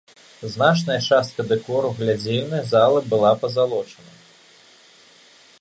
[0.53, 4.21] Значная частка дэкору глядзельнай залы была пазалочана.